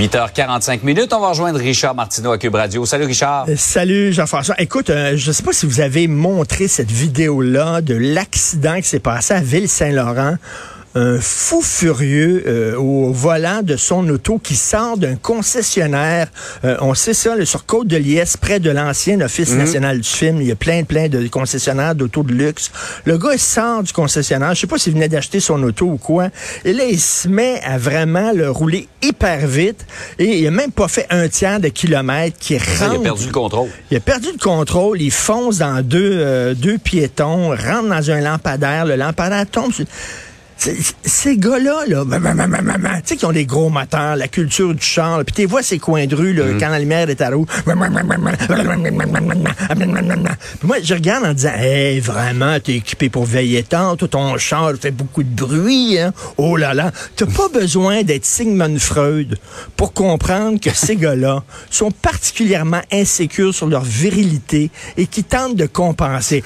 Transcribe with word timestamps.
8h45 0.00 0.82
minutes, 0.82 1.12
on 1.12 1.20
va 1.20 1.28
rejoindre 1.28 1.58
Richard 1.58 1.94
Martineau 1.94 2.32
à 2.32 2.38
Cube 2.38 2.54
Radio. 2.54 2.86
Salut 2.86 3.04
Richard. 3.04 3.44
Euh, 3.50 3.54
salut 3.58 4.14
Jean-François. 4.14 4.54
Écoute, 4.58 4.88
euh, 4.88 5.14
je 5.14 5.28
ne 5.28 5.32
sais 5.34 5.42
pas 5.42 5.52
si 5.52 5.66
vous 5.66 5.82
avez 5.82 6.08
montré 6.08 6.68
cette 6.68 6.90
vidéo-là 6.90 7.82
de 7.82 7.94
l'accident 7.96 8.76
qui 8.76 8.88
s'est 8.88 8.98
passé 8.98 9.34
à 9.34 9.42
Ville-Saint-Laurent 9.42 10.36
un 10.94 11.20
fou 11.20 11.62
furieux 11.62 12.44
euh, 12.46 12.76
au 12.76 13.12
volant 13.12 13.62
de 13.62 13.76
son 13.76 14.08
auto 14.08 14.38
qui 14.38 14.56
sort 14.56 14.96
d'un 14.96 15.14
concessionnaire. 15.14 16.28
Euh, 16.64 16.76
on 16.80 16.94
sait 16.94 17.14
ça, 17.14 17.36
le 17.36 17.44
sur 17.44 17.64
Côte 17.64 17.86
de 17.86 17.96
Liesse, 17.96 18.36
près 18.36 18.58
de 18.58 18.70
l'ancien 18.70 19.20
Office 19.20 19.50
mhm. 19.50 19.58
national 19.58 20.00
du 20.00 20.08
film. 20.08 20.40
Il 20.40 20.48
y 20.48 20.52
a 20.52 20.56
plein, 20.56 20.82
plein 20.82 21.08
de 21.08 21.26
concessionnaires 21.28 21.94
d'auto 21.94 22.22
de 22.22 22.32
luxe. 22.32 22.72
Le 23.04 23.18
gars, 23.18 23.34
il 23.34 23.38
sort 23.38 23.82
du 23.82 23.92
concessionnaire. 23.92 24.54
Je 24.54 24.60
sais 24.60 24.66
pas 24.66 24.78
s'il 24.78 24.94
venait 24.94 25.08
d'acheter 25.08 25.38
son 25.38 25.62
auto 25.62 25.86
ou 25.86 25.96
quoi. 25.96 26.28
Et 26.64 26.72
là, 26.72 26.84
il 26.84 27.00
se 27.00 27.28
met 27.28 27.60
à 27.64 27.78
vraiment 27.78 28.32
le 28.32 28.50
rouler 28.50 28.88
hyper 29.00 29.46
vite. 29.46 29.86
Et 30.18 30.38
il 30.38 30.46
a 30.46 30.50
même 30.50 30.72
pas 30.72 30.88
fait 30.88 31.06
un 31.10 31.28
tiers 31.28 31.60
de 31.60 31.68
kilomètre 31.68 32.36
qui 32.38 32.58
rentre. 32.58 32.94
Il 32.94 32.96
a 32.96 32.98
perdu 32.98 33.26
le 33.26 33.32
contrôle. 33.32 33.68
Il 33.90 33.96
a 33.96 34.00
perdu 34.00 34.28
le 34.32 34.38
contrôle. 34.38 35.00
Il 35.00 35.12
fonce 35.12 35.58
dans 35.58 35.82
deux, 35.82 36.12
euh, 36.14 36.54
deux 36.54 36.78
piétons, 36.78 37.50
rentre 37.50 37.88
dans 37.88 38.10
un 38.10 38.20
lampadaire. 38.20 38.86
Le 38.86 38.96
lampadaire 38.96 39.46
tombe 39.46 39.72
sur 39.72 39.86
ces 40.60 41.38
gars-là, 41.38 41.84
là, 41.86 42.04
tu 42.04 43.00
sais, 43.04 43.16
qui 43.16 43.24
ont 43.24 43.32
des 43.32 43.46
gros 43.46 43.70
moteurs, 43.70 44.16
la 44.16 44.28
culture 44.28 44.74
du 44.74 44.82
char, 44.82 45.24
puis 45.24 45.34
tu 45.34 45.46
vois 45.46 45.62
ces 45.62 45.78
coins 45.78 46.06
de 46.06 46.14
rue, 46.14 46.34
là, 46.34 46.44
quand 46.58 46.68
la 46.68 46.78
lumière 46.78 47.08
est 47.08 47.20
à 47.22 47.30
rouge. 47.30 47.46
moi, 50.62 50.76
je 50.82 50.94
regarde 50.94 51.24
en 51.24 51.32
disant, 51.32 51.54
hey, 51.56 52.00
vraiment, 52.00 52.60
t'es 52.60 52.74
équipé 52.76 53.08
pour 53.08 53.24
veiller 53.24 53.62
tant, 53.62 53.96
tout 53.96 54.08
ton 54.08 54.36
char 54.36 54.72
fait 54.80 54.90
beaucoup 54.90 55.22
de 55.22 55.34
bruit, 55.34 55.98
hein? 55.98 56.12
Oh 56.36 56.56
là 56.56 56.74
là. 56.74 56.92
T'as 57.16 57.26
pas 57.26 57.48
besoin 57.48 58.02
d'être 58.02 58.24
Sigmund 58.24 58.78
Freud 58.78 59.38
pour 59.76 59.92
comprendre 59.94 60.60
que 60.60 60.70
ces 60.74 60.96
gars-là 60.96 61.42
sont 61.70 61.90
particulièrement 61.90 62.82
insécures 62.92 63.54
sur 63.54 63.66
leur 63.66 63.84
virilité 63.84 64.70
et 64.96 65.06
qui 65.06 65.24
tentent 65.24 65.56
de 65.56 65.66
compenser. 65.66 66.42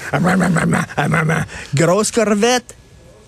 Grosse 1.75 2.11
corvette, 2.11 2.75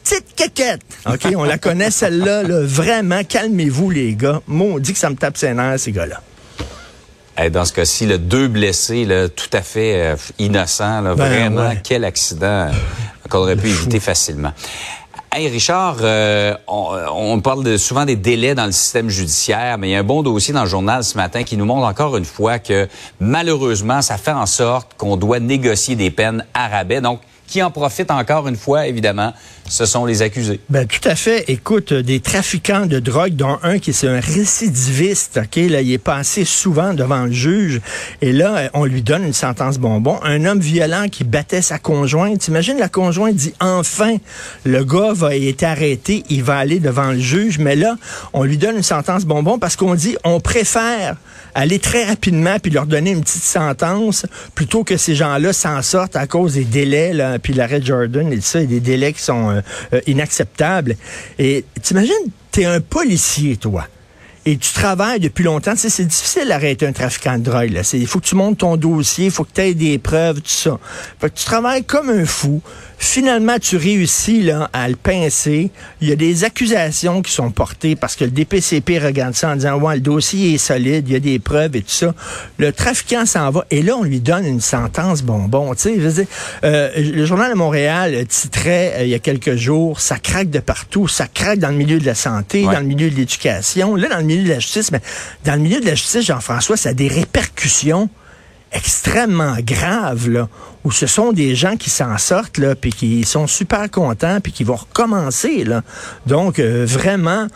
petite 0.07 0.35
quéquette. 0.35 0.81
OK, 1.05 1.27
on 1.35 1.43
la 1.43 1.57
connaît 1.57 1.91
celle-là. 1.91 2.43
Vraiment, 2.63 3.23
calmez-vous, 3.23 3.89
les 3.89 4.15
gars. 4.15 4.41
Moi, 4.47 4.67
on 4.75 4.79
dit 4.79 4.93
que 4.93 4.99
ça 4.99 5.09
me 5.09 5.15
tape 5.15 5.37
ses 5.37 5.53
nerfs, 5.53 5.79
ces 5.79 5.91
gars-là. 5.91 6.21
dans 7.49 7.65
ce 7.65 7.73
cas-ci, 7.73 8.05
le 8.05 8.17
deux 8.17 8.47
blessés, 8.47 9.05
là, 9.05 9.29
tout 9.29 9.49
à 9.53 9.61
fait 9.61 10.01
euh, 10.01 10.15
innocents. 10.39 11.03
Ben 11.03 11.13
vraiment, 11.13 11.73
quel 11.83 12.05
accident 12.05 12.69
qu'on 13.29 13.39
aurait 13.39 13.57
pu 13.57 13.67
éviter 13.67 13.99
facilement. 13.99 14.53
Hey 15.33 15.49
Richard, 15.49 15.97
euh, 16.01 16.55
on, 16.67 17.39
parle 17.41 17.77
souvent 17.77 18.05
des 18.05 18.15
délais 18.15 18.55
dans 18.55 18.65
le 18.65 18.71
système 18.71 19.09
judiciaire, 19.09 19.77
mais 19.77 19.89
il 19.89 19.91
y 19.91 19.95
a 19.95 19.99
un 19.99 20.03
bon 20.03 20.23
dossier 20.23 20.53
dans 20.53 20.63
le 20.63 20.69
journal 20.69 21.03
ce 21.03 21.17
matin 21.17 21.43
qui 21.43 21.57
nous 21.57 21.65
montre 21.65 21.85
encore 21.85 22.15
une 22.15 22.25
fois 22.25 22.59
que 22.59 22.87
malheureusement, 23.19 24.01
ça 24.01 24.17
fait 24.17 24.31
en 24.31 24.45
sorte 24.45 24.93
qu'on 24.97 25.17
doit 25.17 25.39
négocier 25.39 25.95
des 25.95 26.09
peines 26.09 26.45
à 26.53 26.69
rabais. 26.69 27.01
Donc, 27.01 27.19
qui 27.47 27.63
en 27.63 27.71
profitent 27.71 28.11
encore 28.11 28.47
une 28.47 28.57
fois, 28.57 28.87
évidemment, 28.87 29.33
ce 29.67 29.85
sont 29.85 30.05
les 30.05 30.21
accusés. 30.21 30.59
Ben, 30.69 30.85
tout 30.85 31.07
à 31.07 31.15
fait. 31.15 31.45
Écoute, 31.47 31.93
des 31.93 32.19
trafiquants 32.19 32.85
de 32.85 32.99
drogue, 32.99 33.35
dont 33.35 33.57
un 33.63 33.79
qui 33.79 33.91
est 33.91 34.03
un 34.05 34.19
récidiviste, 34.19 35.39
OK, 35.43 35.55
là, 35.69 35.81
il 35.81 35.91
est 35.91 35.97
passé 35.97 36.45
souvent 36.45 36.93
devant 36.93 37.25
le 37.25 37.31
juge, 37.31 37.81
et 38.21 38.31
là, 38.31 38.69
on 38.73 38.85
lui 38.85 39.01
donne 39.01 39.23
une 39.23 39.33
sentence 39.33 39.77
bonbon. 39.77 40.19
Un 40.23 40.45
homme 40.45 40.59
violent 40.59 41.07
qui 41.09 41.23
battait 41.23 41.61
sa 41.61 41.79
conjointe. 41.79 42.39
T'imagines, 42.39 42.77
la 42.77 42.89
conjointe 42.89 43.35
dit, 43.35 43.53
enfin, 43.59 44.17
le 44.63 44.83
gars 44.83 45.13
va 45.13 45.35
être 45.35 45.63
arrêté, 45.63 46.23
il 46.29 46.43
va 46.43 46.57
aller 46.57 46.79
devant 46.79 47.11
le 47.11 47.19
juge, 47.19 47.57
mais 47.59 47.75
là, 47.75 47.95
on 48.33 48.43
lui 48.43 48.57
donne 48.57 48.77
une 48.77 48.83
sentence 48.83 49.25
bonbon 49.25 49.57
parce 49.59 49.75
qu'on 49.75 49.95
dit, 49.95 50.17
on 50.23 50.39
préfère 50.39 51.15
aller 51.57 51.79
très 51.79 52.05
rapidement 52.05 52.59
puis 52.59 52.71
leur 52.71 52.85
donner 52.85 53.11
une 53.11 53.21
petite 53.21 53.43
sentence 53.43 54.27
plutôt 54.53 54.83
que 54.83 54.95
ces 54.95 55.15
gens-là 55.15 55.53
s'en 55.53 55.81
sortent 55.81 56.15
à 56.15 56.27
cause 56.27 56.53
des 56.53 56.65
délais, 56.65 57.13
là, 57.13 57.39
puis 57.39 57.53
l'arrêt 57.53 57.81
Jordan 57.81 58.31
et 58.31 58.41
ça, 58.41 58.63
des 58.63 58.79
délais 58.79 59.11
qui 59.11 59.21
sont 59.21 59.49
euh, 59.49 59.61
euh, 59.93 60.01
inacceptables. 60.05 60.95
Et 61.39 61.65
t'imagines, 61.81 62.13
t'es 62.51 62.65
un 62.65 62.79
policier, 62.79 63.57
toi 63.57 63.87
et 64.47 64.55
tu 64.55 64.71
travailles 64.71 65.19
depuis 65.19 65.43
longtemps, 65.43 65.73
tu 65.73 65.79
sais, 65.79 65.89
c'est 65.89 66.05
difficile 66.05 66.47
d'arrêter 66.47 66.87
un 66.87 66.93
trafiquant 66.93 67.37
de 67.37 67.43
drogue. 67.43 67.69
Là. 67.69 67.81
Il 67.91 68.07
faut 68.07 68.21
que 68.21 68.25
tu 68.27 68.35
montes 68.35 68.59
ton 68.59 68.77
dossier, 68.77 69.25
il 69.25 69.31
faut 69.31 69.43
que 69.43 69.51
tu 69.53 69.59
aies 69.59 69.73
des 69.73 69.97
preuves, 69.97 70.37
tout 70.37 70.47
ça. 70.47 70.79
Fait 71.19 71.29
que 71.29 71.37
tu 71.37 71.43
travailles 71.43 71.83
comme 71.83 72.09
un 72.09 72.25
fou. 72.25 72.61
Finalement, 72.99 73.59
tu 73.59 73.77
réussis 73.77 74.41
là, 74.41 74.69
à 74.73 74.89
le 74.89 74.95
pincer. 74.95 75.69
Il 76.01 76.09
y 76.09 76.11
a 76.11 76.15
des 76.15 76.45
accusations 76.45 77.21
qui 77.21 77.31
sont 77.31 77.51
portées 77.51 77.95
parce 77.95 78.15
que 78.15 78.23
le 78.23 78.31
DPCP 78.31 78.97
regarde 78.97 79.35
ça 79.35 79.51
en 79.51 79.55
disant 79.55 79.79
ouais, 79.79 79.95
le 79.95 80.01
dossier 80.01 80.55
est 80.55 80.57
solide, 80.57 81.07
il 81.07 81.13
y 81.13 81.15
a 81.15 81.19
des 81.19 81.37
preuves 81.37 81.75
et 81.75 81.81
tout 81.81 81.91
ça. 81.91 82.15
Le 82.57 82.71
trafiquant 82.71 83.25
s'en 83.27 83.51
va 83.51 83.65
et 83.69 83.83
là, 83.83 83.97
on 83.97 84.03
lui 84.03 84.19
donne 84.19 84.45
une 84.45 84.61
sentence 84.61 85.21
bonbon. 85.21 85.75
Tu 85.75 86.09
sais, 86.09 86.27
euh, 86.63 86.89
le 86.95 87.25
journal 87.25 87.51
de 87.51 87.57
Montréal 87.57 88.25
titrait 88.27 88.93
euh, 88.95 89.03
il 89.03 89.09
y 89.09 89.13
a 89.13 89.19
quelques 89.19 89.55
jours 89.55 89.99
Ça 89.99 90.17
craque 90.17 90.49
de 90.49 90.59
partout, 90.59 91.07
ça 91.07 91.27
craque 91.27 91.59
dans 91.59 91.69
le 91.69 91.75
milieu 91.75 91.99
de 91.99 92.05
la 92.05 92.15
santé, 92.15 92.63
dans 92.63 92.79
le 92.79 92.85
milieu 92.85 93.11
de 93.11 93.15
l'éducation, 93.15 93.95
là, 93.95 94.09
dans 94.09 94.17
le 94.17 94.23
milieu 94.23 94.36
de 94.43 94.49
la 94.49 94.59
justice. 94.59 94.91
Mais 94.91 95.01
dans 95.45 95.53
le 95.53 95.59
milieu 95.59 95.79
de 95.79 95.85
la 95.85 95.95
justice, 95.95 96.25
Jean-François, 96.25 96.77
ça 96.77 96.89
a 96.89 96.93
des 96.93 97.07
répercussions 97.07 98.09
extrêmement 98.71 99.55
graves, 99.61 100.29
là, 100.29 100.49
où 100.83 100.91
ce 100.91 101.07
sont 101.07 101.31
des 101.31 101.55
gens 101.55 101.77
qui 101.77 101.89
s'en 101.89 102.17
sortent, 102.17 102.57
là, 102.57 102.75
puis 102.75 102.91
qui 102.91 103.23
sont 103.23 103.47
super 103.47 103.89
contents, 103.89 104.39
puis 104.41 104.51
qui 104.51 104.63
vont 104.63 104.75
recommencer, 104.75 105.63
là. 105.63 105.83
Donc, 106.25 106.59
euh, 106.59 106.85
vraiment, 106.87 107.47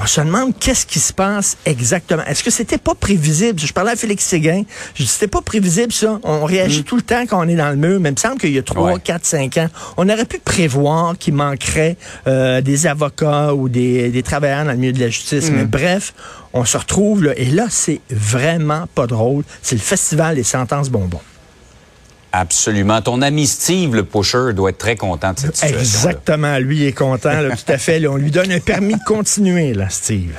on 0.00 0.06
se 0.06 0.20
demande 0.20 0.56
qu'est-ce 0.58 0.86
qui 0.86 1.00
se 1.00 1.12
passe 1.12 1.56
exactement. 1.66 2.24
Est-ce 2.24 2.44
que 2.44 2.50
c'était 2.50 2.78
pas 2.78 2.94
prévisible? 2.94 3.58
Je 3.58 3.72
parlais 3.72 3.92
à 3.92 3.96
Félix 3.96 4.24
Séguin, 4.24 4.62
je 4.94 5.02
dis, 5.02 5.08
c'était 5.08 5.26
pas 5.26 5.42
prévisible, 5.42 5.92
ça. 5.92 6.20
On 6.22 6.44
réagit 6.44 6.82
mm. 6.82 6.84
tout 6.84 6.96
le 6.96 7.02
temps 7.02 7.24
quand 7.28 7.44
on 7.44 7.48
est 7.48 7.56
dans 7.56 7.70
le 7.70 7.76
mur, 7.76 7.98
mais 7.98 8.10
il 8.10 8.12
me 8.12 8.16
semble 8.16 8.38
qu'il 8.38 8.52
y 8.52 8.58
a 8.58 8.62
3, 8.62 9.00
4, 9.00 9.26
5 9.26 9.56
ans, 9.56 9.68
on 9.96 10.08
aurait 10.08 10.24
pu 10.24 10.38
prévoir 10.38 11.18
qu'il 11.18 11.34
manquerait 11.34 11.96
euh, 12.28 12.60
des 12.60 12.86
avocats 12.86 13.54
ou 13.54 13.68
des, 13.68 14.10
des, 14.10 14.22
travailleurs 14.22 14.64
dans 14.64 14.70
le 14.72 14.78
milieu 14.78 14.92
de 14.92 15.00
la 15.00 15.08
justice. 15.08 15.50
Mais 15.50 15.64
mm. 15.64 15.68
bref, 15.68 16.14
on 16.52 16.64
se 16.64 16.76
retrouve 16.76 17.24
là, 17.24 17.32
et 17.36 17.46
là, 17.46 17.66
c'est 17.68 18.00
vraiment 18.08 18.86
pas 18.94 19.08
drôle. 19.08 19.42
C'est 19.62 19.74
le 19.74 19.82
festival 19.82 20.36
des 20.36 20.44
sentences 20.44 20.90
bonbons. 20.90 21.20
Absolument. 22.32 23.00
Ton 23.00 23.22
ami 23.22 23.46
Steve, 23.46 23.94
le 23.94 24.04
pusher, 24.04 24.52
doit 24.54 24.70
être 24.70 24.78
très 24.78 24.96
content 24.96 25.32
de 25.32 25.38
cette 25.38 25.56
situation. 25.56 25.78
Exactement. 25.80 26.58
Lui 26.58 26.84
est 26.84 26.92
content, 26.92 27.48
tout 27.50 27.72
à 27.72 27.78
fait. 27.78 28.06
on 28.06 28.16
lui 28.16 28.30
donne 28.30 28.52
un 28.52 28.60
permis 28.60 28.94
de 28.94 29.04
continuer, 29.06 29.74
Steve. 29.88 30.34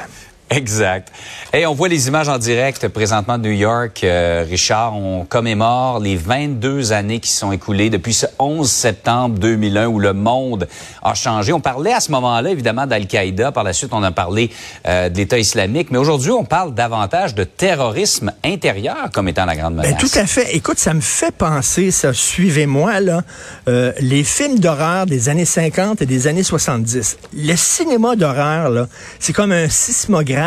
Exact. 0.49 1.11
Et 1.53 1.65
on 1.67 1.75
voit 1.75 1.89
les 1.89 2.07
images 2.07 2.27
en 2.27 2.39
direct 2.39 2.87
présentement 2.87 3.37
de 3.37 3.43
New 3.43 3.53
York. 3.53 4.03
Euh, 4.03 4.43
Richard, 4.49 4.95
on 4.95 5.23
commémore 5.25 5.99
les 5.99 6.15
22 6.15 6.91
années 6.91 7.19
qui 7.19 7.31
sont 7.31 7.51
écoulées 7.51 7.91
depuis 7.91 8.13
ce 8.13 8.25
11 8.39 8.69
septembre 8.69 9.37
2001 9.37 9.85
où 9.87 9.99
le 9.99 10.13
monde 10.13 10.67
a 11.03 11.13
changé. 11.13 11.53
On 11.53 11.59
parlait 11.59 11.93
à 11.93 11.99
ce 11.99 12.11
moment-là 12.11 12.49
évidemment 12.49 12.87
d'Al-Qaïda. 12.87 13.51
Par 13.51 13.63
la 13.63 13.73
suite, 13.73 13.91
on 13.93 14.01
a 14.01 14.11
parlé 14.11 14.49
euh, 14.87 15.09
de 15.09 15.17
l'État 15.17 15.37
islamique. 15.37 15.89
Mais 15.91 15.99
aujourd'hui, 15.99 16.31
on 16.31 16.45
parle 16.45 16.73
davantage 16.73 17.35
de 17.35 17.43
terrorisme 17.43 18.31
intérieur 18.43 19.09
comme 19.13 19.27
étant 19.27 19.45
la 19.45 19.55
grande 19.55 19.75
ben, 19.75 19.83
menace. 19.83 19.99
tout 19.99 20.19
à 20.19 20.25
fait. 20.25 20.55
Écoute, 20.55 20.79
ça 20.79 20.95
me 20.95 21.01
fait 21.01 21.31
penser, 21.31 21.91
ça, 21.91 22.11
suivez-moi, 22.11 22.99
là, 23.01 23.21
euh, 23.67 23.91
les 23.99 24.23
films 24.23 24.57
d'horreur 24.57 25.05
des 25.05 25.29
années 25.29 25.45
50 25.45 26.01
et 26.01 26.05
des 26.07 26.25
années 26.25 26.43
70. 26.43 27.17
Le 27.33 27.55
cinéma 27.55 28.15
d'horreur, 28.15 28.69
là, 28.69 28.87
c'est 29.19 29.33
comme 29.33 29.51
un 29.51 29.69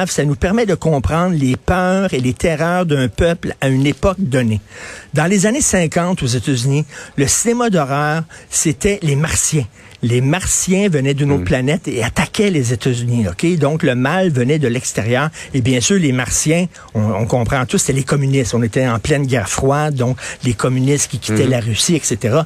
ça 0.06 0.24
nous 0.24 0.34
permet 0.34 0.66
de 0.66 0.74
comprendre 0.74 1.34
les 1.36 1.56
peurs 1.56 2.12
et 2.12 2.20
les 2.20 2.34
terreurs 2.34 2.86
d'un 2.86 3.08
peuple 3.08 3.54
à 3.60 3.68
une 3.68 3.86
époque 3.86 4.18
donnée. 4.18 4.60
Dans 5.14 5.26
les 5.26 5.46
années 5.46 5.60
50 5.60 6.22
aux 6.22 6.26
États-Unis, 6.26 6.84
le 7.16 7.26
cinéma 7.26 7.70
d'horreur, 7.70 8.22
c'était 8.50 8.98
les 9.02 9.16
martiens 9.16 9.64
les 10.02 10.20
Martiens 10.20 10.88
venaient 10.88 11.14
d'une 11.14 11.30
autre 11.30 11.42
mm. 11.42 11.46
planète 11.46 11.88
et 11.88 12.02
attaquaient 12.02 12.50
les 12.50 12.72
États-Unis. 12.72 13.26
Ok, 13.28 13.46
donc 13.56 13.82
le 13.82 13.94
mal 13.94 14.30
venait 14.30 14.58
de 14.58 14.68
l'extérieur. 14.68 15.30
Et 15.54 15.60
bien 15.60 15.80
sûr, 15.80 15.98
les 15.98 16.12
Martiens, 16.12 16.66
on, 16.94 17.24
comprend 17.26 17.64
tous, 17.66 17.78
c'était 17.78 17.92
les 17.92 18.02
communistes. 18.02 18.54
On 18.54 18.62
était 18.62 18.86
en 18.86 18.98
pleine 18.98 19.26
guerre 19.26 19.48
froide, 19.48 19.94
donc 19.94 20.16
les 20.44 20.54
communistes 20.54 21.10
qui 21.10 21.18
quittaient 21.18 21.46
mm-hmm. 21.46 21.50
la 21.50 21.60
Russie, 21.60 21.94
etc. 21.94 22.40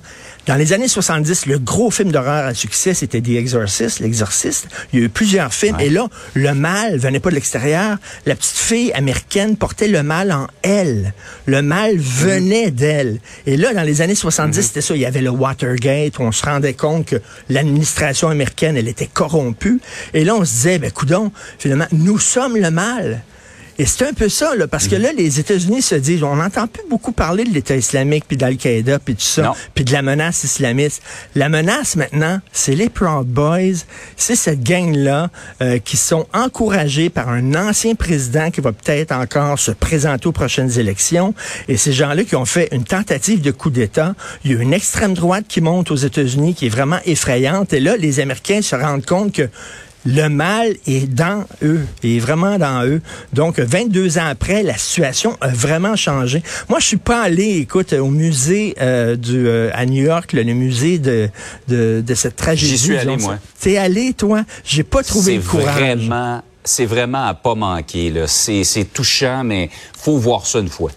Dans 0.46 0.54
les 0.54 0.72
années 0.72 0.87
70, 0.87 1.46
le 1.46 1.58
gros 1.58 1.90
film 1.90 2.12
d'horreur 2.12 2.46
à 2.46 2.54
succès, 2.54 2.94
c'était 2.94 3.20
The 3.20 3.31
Exorcist, 3.31 3.98
l'exorciste. 3.98 4.69
Il 4.93 5.00
y 5.00 5.02
a 5.02 5.06
eu 5.06 5.08
plusieurs 5.08 5.52
films. 5.52 5.76
Et 5.81 5.90
là, 5.90 6.06
le 6.34 6.54
mal 6.54 6.98
venait 6.98 7.19
pas 7.19 7.31
de 7.31 7.34
l'extérieur. 7.34 7.96
La 8.26 8.37
petite 8.37 8.56
fille 8.56 8.93
américaine 8.93 9.56
portait 9.56 9.88
le 9.88 10.04
mal 10.04 10.31
en 10.31 10.46
elle. 10.62 11.14
Le 11.46 11.62
mal 11.62 11.96
venait 11.96 12.70
d'elle. 12.70 13.19
Et 13.46 13.56
là, 13.56 13.75
dans 13.75 13.82
les 13.82 14.02
années 14.02 14.14
70, 14.14 14.56
mm-hmm. 14.56 14.62
c'était 14.62 14.81
ça. 14.82 14.94
Il 14.94 15.00
y 15.00 15.06
avait 15.06 15.20
le 15.20 15.31
Watergate. 15.31 16.20
Où 16.20 16.22
on 16.22 16.32
se 16.32 16.46
rendait 16.46 16.75
compte 16.75 17.06
que 17.06 17.16
l'administration 17.48 18.28
américaine, 18.28 18.76
elle 18.76 18.88
était 18.88 19.08
corrompue. 19.12 19.81
Et 20.14 20.25
là, 20.25 20.37
on 20.37 20.44
se 20.44 20.52
disait, 20.52 20.78
ben, 20.78 20.93
coudon, 20.93 21.32
finalement, 21.58 21.88
nous 21.90 22.20
sommes 22.20 22.56
le 22.56 22.70
mal. 22.70 23.22
Et 23.78 23.87
c'est 23.87 24.06
un 24.06 24.12
peu 24.12 24.28
ça, 24.28 24.55
là, 24.55 24.67
parce 24.67 24.88
que 24.88 24.96
là, 24.96 25.12
les 25.12 25.38
États-Unis 25.38 25.82
se 25.82 25.94
disent, 25.94 26.23
on 26.23 26.37
n'entend 26.37 26.67
plus 26.67 26.84
beaucoup 26.88 27.12
parler 27.12 27.44
de 27.44 27.50
l'État 27.50 27.76
islamique, 27.76 28.25
puis 28.26 28.37
d'Al-Qaïda, 28.37 28.99
puis 28.99 29.14
tout 29.14 29.20
ça, 29.20 29.55
puis 29.75 29.84
de 29.84 29.93
la 29.93 30.02
menace 30.02 30.44
islamiste. 30.44 31.02
La 31.34 31.49
menace 31.49 31.96
maintenant, 31.96 32.40
c'est 32.52 32.75
les 32.75 32.88
Proud 32.88 33.26
Boys, 33.26 33.84
c'est 34.17 34.37
cette 34.37 34.62
gang-là 34.62 35.31
euh, 35.61 35.78
qui 35.78 35.96
sont 35.96 36.26
encouragés 36.32 37.11
par 37.11 37.28
un 37.28 37.55
ancien 37.55 37.94
président 37.94 38.50
qui 38.50 38.61
va 38.61 38.73
peut-être 38.73 39.12
encore 39.12 39.58
se 39.58 39.73
présenter 39.73 40.26
aux 40.26 40.32
prochaines 40.32 40.79
élections. 40.79 41.34
Et 41.69 41.76
ces 41.76 41.93
gens-là 41.93 42.25
qui 42.25 42.37
ont 42.37 42.46
fait 42.46 42.69
une 42.72 42.84
tentative 42.84 43.40
de 43.40 43.50
coup 43.50 43.70
d'État, 43.70 44.14
il 44.44 44.52
y 44.52 44.56
a 44.56 44.62
une 44.62 44.72
extrême 44.72 45.14
droite 45.14 45.44
qui 45.49 45.61
monte 45.61 45.90
aux 45.90 45.96
États-Unis 45.96 46.55
qui 46.55 46.67
est 46.67 46.70
vraiment 46.70 46.99
effrayante. 47.05 47.72
Et 47.72 47.81
là, 47.81 47.96
les 47.96 48.20
Américains 48.20 48.62
se 48.62 48.75
rendent 48.75 49.05
compte 49.05 49.32
que 49.32 49.49
le 50.06 50.29
mal 50.29 50.75
est 50.87 51.12
dans 51.12 51.44
eux, 51.62 51.85
est 52.05 52.19
vraiment 52.20 52.58
dans 52.58 52.85
eux. 52.85 53.03
Donc, 53.32 53.58
22 53.58 54.19
ans 54.19 54.26
après, 54.26 54.62
la 54.62 54.76
situation 54.79 55.37
a 55.41 55.49
vraiment 55.49 55.97
changé. 55.97 56.43
Moi, 56.69 56.79
je 56.79 56.87
suis 56.87 56.97
pas 56.97 57.23
allé, 57.23 57.58
écoute, 57.58 57.93
au 57.93 58.08
musée 58.08 58.75
euh, 58.81 59.17
du, 59.17 59.47
euh, 59.47 59.70
à 59.75 59.85
New 59.85 60.05
York, 60.05 60.32
le, 60.32 60.44
musée 60.44 60.99
de, 60.99 61.29
de, 61.69 62.03
de 62.06 62.14
cette 62.14 62.37
tragédie. 62.37 62.73
J'y 62.73 62.79
suis 62.79 62.97
allé, 62.97 63.17
moi. 63.17 63.38
T'es 63.61 63.76
allé, 63.76 64.12
toi? 64.12 64.44
J'ai 64.64 64.85
pas 64.85 65.03
trouvé 65.03 65.37
le 65.37 65.43
courage. 65.43 65.75
Vraiment, 65.75 66.43
c'est 66.62 66.87
vraiment 66.87 67.26
à 67.26 67.35
pas 67.35 67.55
manquer. 67.55 68.11
Là. 68.11 68.26
C'est, 68.26 68.62
c'est 68.62 68.85
touchant, 68.85 69.43
mais 69.44 69.70
faut 69.99 70.19
voir 70.19 70.47
ça 70.47 70.61
une 70.61 70.69
fois. 70.69 70.93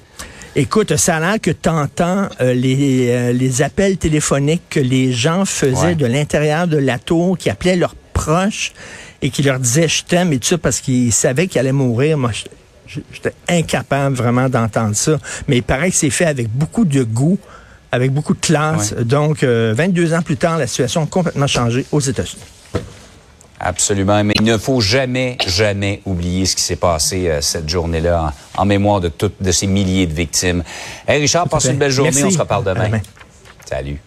Écoute, 0.55 0.97
ça 0.97 1.17
a 1.17 1.19
l'air 1.19 1.41
que 1.41 1.51
tu 1.51 1.69
entends 1.69 2.27
euh, 2.41 2.53
les, 2.53 3.33
les 3.33 3.61
appels 3.61 3.97
téléphoniques 3.97 4.63
que 4.69 4.79
les 4.79 5.13
gens 5.13 5.45
faisaient 5.45 5.95
de 5.95 6.05
l'intérieur 6.05 6.67
de 6.67 6.77
la 6.77 6.97
tour, 6.97 7.37
qui 7.37 7.49
appelaient 7.49 7.75
leurs 7.75 7.95
proches 8.21 8.73
et 9.21 9.29
qui 9.29 9.43
leur 9.43 9.59
disait 9.59 9.87
je 9.87 10.03
t'aime 10.03 10.33
et 10.33 10.39
tout 10.39 10.47
ça 10.47 10.57
parce 10.57 10.79
qu'ils 10.81 11.13
savaient 11.13 11.47
qu'ils 11.47 11.59
allaient 11.59 11.71
mourir. 11.71 12.17
Moi, 12.17 12.31
j'étais 12.87 13.33
incapable 13.47 14.15
vraiment 14.15 14.49
d'entendre 14.49 14.95
ça. 14.95 15.17
Mais 15.47 15.57
il 15.57 15.63
paraît 15.63 15.91
que 15.91 15.95
c'est 15.95 16.09
fait 16.09 16.25
avec 16.25 16.49
beaucoup 16.49 16.85
de 16.85 17.03
goût, 17.03 17.37
avec 17.91 18.11
beaucoup 18.11 18.33
de 18.33 18.39
classe. 18.39 18.93
Donc, 18.93 19.43
22 19.43 20.13
euh, 20.13 20.17
ans 20.17 20.21
plus 20.21 20.37
tard, 20.37 20.57
la 20.57 20.67
situation 20.67 21.03
a 21.03 21.07
complètement 21.07 21.47
changé 21.47 21.85
aux 21.91 21.99
États-Unis. 21.99 22.43
Absolument, 23.61 24.23
mais 24.23 24.33
il 24.37 24.45
ne 24.45 24.57
faut 24.57 24.79
jamais, 24.79 25.37
jamais 25.45 26.01
oublier 26.05 26.45
ce 26.45 26.55
qui 26.55 26.63
s'est 26.63 26.77
passé 26.77 27.27
euh, 27.27 27.41
cette 27.41 27.67
journée-là 27.67 28.33
en, 28.55 28.65
mémoire 28.65 29.01
de 29.01 29.09
toutes 29.09 29.41
de 29.41 29.51
ces 29.51 29.67
milliers 29.67 30.07
de 30.07 30.13
victimes. 30.13 30.63
Hey 31.05 31.19
Richard, 31.19 31.49
passe 31.49 31.65
une 31.65 31.77
belle 31.77 31.91
journée, 31.91 32.23
on 32.23 32.31
se 32.31 32.37
reparle 32.37 32.63
demain. 32.63 33.01
Salut. 33.65 33.99